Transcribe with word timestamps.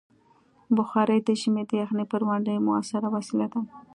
بخاري 0.77 1.17
د 1.27 1.29
ژمي 1.41 1.63
د 1.67 1.71
یخنۍ 1.81 2.05
پر 2.11 2.21
وړاندې 2.25 2.63
مؤثره 2.67 3.07
وسیله 3.15 3.45
ده. 3.53 3.61